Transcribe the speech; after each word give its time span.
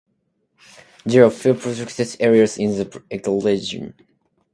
There 1.05 1.23
are 1.23 1.29
few 1.29 1.53
protected 1.53 2.17
areas 2.19 2.57
in 2.57 2.75
the 2.75 2.85
ecoregion. 3.11 3.93